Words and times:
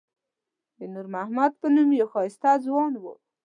د 0.77 0.79
نور 0.93 1.05
محمد 1.13 1.51
په 1.61 1.67
نوم 1.73 1.89
یو 1.99 2.07
ښایسته 2.13 2.51
ځوان 2.65 2.93
و. 2.97 3.03